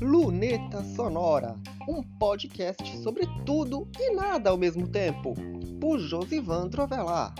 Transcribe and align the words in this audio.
Luneta 0.00 0.84
Sonora, 0.94 1.56
um 1.88 2.02
podcast 2.02 2.96
sobre 2.98 3.26
tudo 3.44 3.88
e 3.98 4.14
nada 4.14 4.50
ao 4.50 4.56
mesmo 4.56 4.86
tempo, 4.86 5.34
por 5.80 5.98
Josivan 5.98 6.68
Trovelar. 6.68 7.34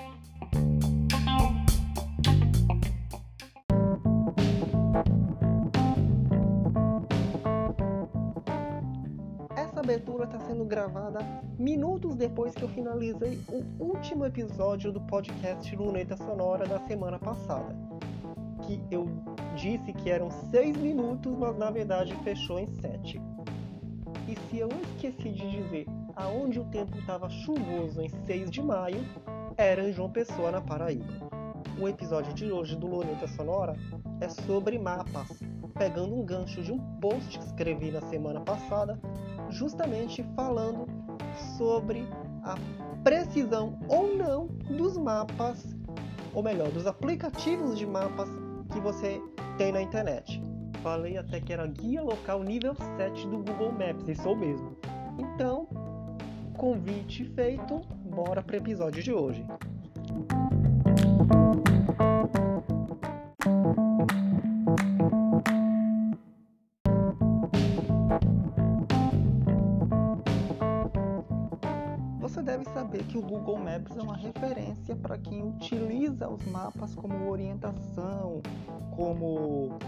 Essa 9.56 9.80
abertura 9.80 10.24
está 10.24 10.40
sendo 10.40 10.64
gravada 10.64 11.20
minutos 11.58 12.16
depois 12.16 12.54
que 12.54 12.62
eu 12.62 12.68
finalizei 12.68 13.40
o 13.48 13.84
último 13.84 14.26
episódio 14.26 14.90
do 14.90 15.00
podcast 15.02 15.74
Luneta 15.76 16.16
Sonora 16.16 16.66
da 16.66 16.80
semana 16.86 17.18
passada. 17.18 17.97
Que 18.68 18.78
eu 18.90 19.08
disse 19.56 19.94
que 19.94 20.10
eram 20.10 20.30
seis 20.50 20.76
minutos, 20.76 21.34
mas 21.38 21.56
na 21.56 21.70
verdade 21.70 22.14
fechou 22.22 22.58
em 22.58 22.66
sete. 22.82 23.18
E 24.28 24.36
se 24.36 24.58
eu 24.58 24.68
esqueci 24.82 25.30
de 25.30 25.50
dizer 25.50 25.86
aonde 26.14 26.60
o 26.60 26.66
tempo 26.66 26.98
estava 26.98 27.30
chuvoso 27.30 28.02
em 28.02 28.10
6 28.26 28.50
de 28.50 28.60
maio, 28.60 29.02
era 29.56 29.88
em 29.88 29.92
João 29.94 30.10
Pessoa, 30.10 30.50
na 30.50 30.60
Paraíba. 30.60 31.06
O 31.80 31.88
episódio 31.88 32.34
de 32.34 32.52
hoje 32.52 32.76
do 32.76 32.86
Luneta 32.86 33.26
Sonora 33.26 33.74
é 34.20 34.28
sobre 34.28 34.78
mapas, 34.78 35.42
pegando 35.78 36.14
um 36.14 36.26
gancho 36.26 36.62
de 36.62 36.70
um 36.70 36.78
post 37.00 37.38
que 37.38 37.44
escrevi 37.46 37.90
na 37.90 38.02
semana 38.02 38.42
passada, 38.42 39.00
justamente 39.48 40.22
falando 40.36 40.86
sobre 41.56 42.06
a 42.42 42.54
precisão 43.02 43.78
ou 43.88 44.14
não 44.14 44.46
dos 44.76 44.98
mapas, 44.98 45.74
ou 46.34 46.42
melhor, 46.42 46.70
dos 46.70 46.86
aplicativos 46.86 47.78
de 47.78 47.86
mapas 47.86 48.28
que 48.78 48.80
você 48.80 49.20
tem 49.56 49.72
na 49.72 49.82
internet. 49.82 50.40
Falei 50.82 51.18
até 51.18 51.40
que 51.40 51.52
era 51.52 51.66
guia 51.66 52.00
local 52.00 52.44
nível 52.44 52.76
7 52.96 53.26
do 53.26 53.38
Google 53.38 53.72
Maps, 53.72 54.08
e 54.08 54.14
sou 54.14 54.36
mesmo. 54.36 54.76
Então, 55.18 55.66
convite 56.56 57.24
feito, 57.24 57.80
bora 58.04 58.40
para 58.40 58.54
o 58.54 58.56
episódio 58.56 59.02
de 59.02 59.12
hoje. 59.12 59.44
Deve 72.58 72.64
saber 72.70 73.04
que 73.04 73.18
o 73.18 73.22
Google 73.22 73.58
Maps 73.58 73.96
é 73.96 74.02
uma 74.02 74.16
referência 74.16 74.96
para 74.96 75.16
quem 75.18 75.42
utiliza 75.42 76.28
os 76.28 76.44
mapas 76.46 76.94
como 76.94 77.30
orientação, 77.30 78.42
como 78.96 79.78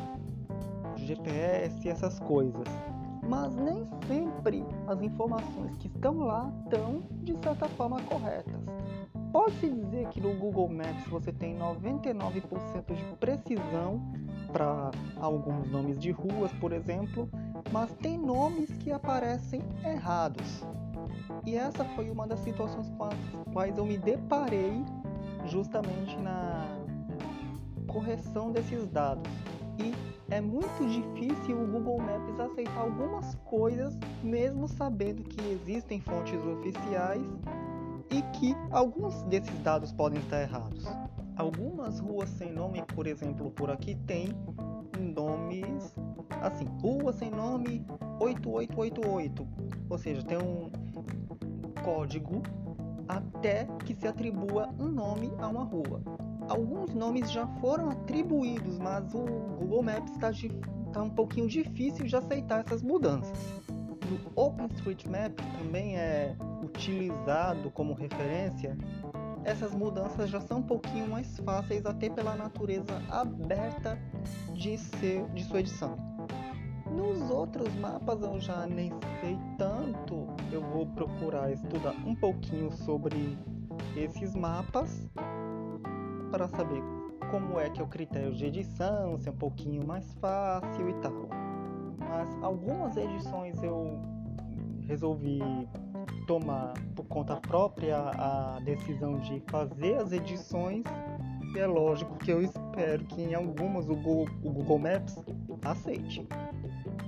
GPS 0.96 1.86
e 1.86 1.90
essas 1.90 2.18
coisas. 2.20 2.66
Mas 3.28 3.54
nem 3.56 3.84
sempre 4.06 4.64
as 4.86 5.02
informações 5.02 5.76
que 5.78 5.88
estão 5.88 6.18
lá 6.18 6.52
estão, 6.64 7.02
de 7.22 7.36
certa 7.38 7.68
forma, 7.70 8.00
corretas. 8.02 8.60
Pode-se 9.32 9.70
dizer 9.70 10.08
que 10.08 10.20
no 10.20 10.34
Google 10.34 10.68
Maps 10.68 11.06
você 11.08 11.32
tem 11.32 11.56
99% 11.56 12.94
de 12.94 13.04
precisão 13.16 14.00
para 14.52 14.90
alguns 15.20 15.70
nomes 15.70 15.98
de 15.98 16.10
ruas, 16.10 16.52
por 16.54 16.72
exemplo, 16.72 17.28
mas 17.70 17.92
tem 17.96 18.18
nomes 18.18 18.68
que 18.78 18.90
aparecem 18.90 19.62
errados. 19.84 20.64
E 21.44 21.56
essa 21.56 21.84
foi 21.96 22.10
uma 22.10 22.26
das 22.26 22.40
situações 22.40 22.88
com 22.90 23.04
as 23.04 23.14
quais 23.52 23.76
eu 23.76 23.86
me 23.86 23.98
deparei 23.98 24.84
justamente 25.46 26.16
na 26.18 26.66
correção 27.86 28.52
desses 28.52 28.86
dados. 28.88 29.30
E 29.78 29.94
é 30.32 30.40
muito 30.40 30.86
difícil 30.86 31.60
o 31.60 31.66
Google 31.66 31.98
Maps 31.98 32.38
aceitar 32.38 32.78
algumas 32.78 33.34
coisas, 33.46 33.98
mesmo 34.22 34.68
sabendo 34.68 35.24
que 35.24 35.40
existem 35.50 36.00
fontes 36.00 36.40
oficiais 36.44 37.26
e 38.10 38.22
que 38.38 38.54
alguns 38.70 39.22
desses 39.24 39.58
dados 39.60 39.92
podem 39.92 40.20
estar 40.20 40.42
errados. 40.42 40.84
Algumas 41.36 42.00
ruas 42.00 42.28
sem 42.30 42.52
nome, 42.52 42.82
por 42.94 43.06
exemplo, 43.06 43.50
por 43.50 43.70
aqui 43.70 43.94
tem 44.06 44.28
nomes 44.98 45.94
assim, 46.40 46.64
rua 46.80 47.12
sem 47.12 47.30
nome 47.30 47.84
8888, 48.20 49.48
ou 49.88 49.98
seja, 49.98 50.22
tem 50.22 50.38
um 50.38 50.70
código 51.82 52.42
até 53.08 53.66
que 53.84 53.94
se 53.94 54.06
atribua 54.06 54.68
um 54.78 54.88
nome 54.88 55.32
a 55.38 55.48
uma 55.48 55.64
rua. 55.64 56.02
Alguns 56.48 56.94
nomes 56.94 57.30
já 57.30 57.46
foram 57.60 57.90
atribuídos, 57.90 58.78
mas 58.78 59.14
o 59.14 59.24
Google 59.58 59.82
Maps 59.82 60.12
está 60.12 60.30
tá 60.92 61.02
um 61.02 61.10
pouquinho 61.10 61.48
difícil 61.48 62.06
de 62.06 62.16
aceitar 62.16 62.60
essas 62.60 62.82
mudanças. 62.82 63.38
No 64.10 64.18
OpenStreetMap 64.34 65.32
também 65.58 65.96
é 65.96 66.36
utilizado 66.62 67.70
como 67.70 67.94
referência. 67.94 68.76
Essas 69.44 69.72
mudanças 69.72 70.28
já 70.28 70.40
são 70.40 70.58
um 70.58 70.62
pouquinho 70.62 71.08
mais 71.08 71.38
fáceis, 71.38 71.86
até 71.86 72.10
pela 72.10 72.34
natureza 72.34 73.00
aberta 73.08 73.98
de, 74.52 74.76
ser, 74.76 75.24
de 75.28 75.44
sua 75.44 75.60
edição. 75.60 76.09
Nos 77.00 77.30
outros 77.30 77.74
mapas 77.76 78.20
eu 78.20 78.38
já 78.38 78.66
nem 78.66 78.92
sei 79.22 79.38
tanto, 79.56 80.26
eu 80.52 80.60
vou 80.60 80.84
procurar 80.84 81.50
estudar 81.50 81.94
um 82.06 82.14
pouquinho 82.14 82.70
sobre 82.70 83.38
esses 83.96 84.34
mapas 84.34 85.08
para 86.30 86.46
saber 86.46 86.82
como 87.30 87.58
é 87.58 87.70
que 87.70 87.80
é 87.80 87.84
o 87.84 87.86
critério 87.86 88.34
de 88.34 88.44
edição, 88.44 89.16
se 89.16 89.30
é 89.30 89.32
um 89.32 89.36
pouquinho 89.36 89.86
mais 89.86 90.12
fácil 90.20 90.90
e 90.90 90.94
tal. 91.00 91.26
Mas 91.98 92.42
algumas 92.42 92.94
edições 92.98 93.62
eu 93.62 93.98
resolvi 94.86 95.40
tomar 96.26 96.74
por 96.94 97.06
conta 97.06 97.36
própria 97.36 97.96
a 97.96 98.60
decisão 98.60 99.18
de 99.20 99.40
fazer 99.50 99.94
as 99.96 100.12
edições. 100.12 100.84
E 101.56 101.58
é 101.58 101.66
lógico 101.66 102.14
que 102.18 102.30
eu 102.30 102.42
espero 102.42 103.04
que 103.06 103.22
em 103.22 103.34
algumas 103.34 103.88
o 103.88 103.96
Google, 103.96 104.28
o 104.44 104.50
Google 104.50 104.78
Maps 104.78 105.16
aceite. 105.64 106.28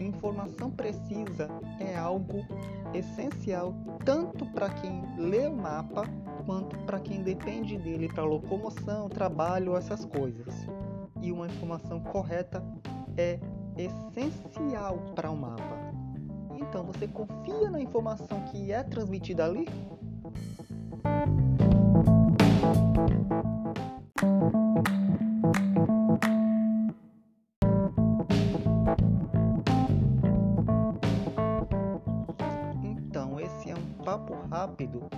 Informação 0.02 0.70
precisa 0.70 1.48
é 1.78 1.96
algo 1.96 2.44
essencial 2.92 3.74
tanto 4.04 4.44
para 4.46 4.68
quem 4.68 5.02
lê 5.16 5.46
o 5.46 5.56
mapa 5.56 6.04
quanto 6.44 6.76
para 6.80 6.98
quem 6.98 7.22
depende 7.22 7.78
dele 7.78 8.08
para 8.08 8.24
locomoção, 8.24 9.08
trabalho, 9.08 9.76
essas 9.76 10.04
coisas. 10.04 10.66
E 11.20 11.30
uma 11.30 11.46
informação 11.46 12.00
correta 12.00 12.62
é 13.16 13.38
essencial 13.76 14.98
para 15.14 15.30
o 15.30 15.34
um 15.34 15.36
mapa. 15.36 15.92
Então, 16.56 16.84
você 16.84 17.06
confia 17.06 17.70
na 17.70 17.80
informação 17.80 18.40
que 18.50 18.72
é 18.72 18.82
transmitida 18.82 19.44
ali? 19.44 19.68
Papo 34.12 34.34
rápido 34.50 35.08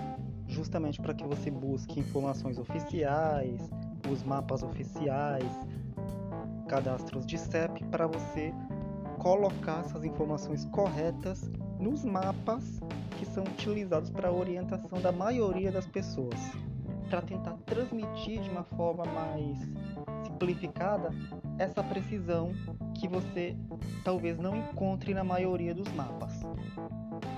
justamente 0.47 1.01
para 1.01 1.13
que 1.13 1.25
você 1.25 1.51
busque 1.51 1.99
informações 1.99 2.57
oficiais, 2.57 3.59
os 4.09 4.23
mapas 4.23 4.63
oficiais, 4.63 5.51
cadastros 6.69 7.25
de 7.25 7.37
CEP 7.37 7.83
para 7.85 8.07
você 8.07 8.53
colocar 9.19 9.81
essas 9.81 10.05
informações 10.05 10.63
corretas 10.65 11.51
nos 11.77 12.05
mapas 12.05 12.79
que 13.19 13.25
são 13.25 13.43
utilizados 13.43 14.09
para 14.09 14.29
a 14.29 14.31
orientação 14.31 15.01
da 15.01 15.11
maioria 15.11 15.73
das 15.73 15.85
pessoas, 15.85 16.39
para 17.09 17.21
tentar 17.21 17.57
transmitir 17.65 18.41
de 18.41 18.49
uma 18.49 18.63
forma 18.63 19.03
mais 19.03 19.59
simplificada 20.25 21.09
essa 21.59 21.83
precisão 21.83 22.53
que 22.93 23.09
você 23.09 23.57
talvez 24.05 24.37
não 24.37 24.55
encontre 24.55 25.13
na 25.13 25.23
maioria 25.23 25.75
dos 25.75 25.91
mapas. 25.95 26.45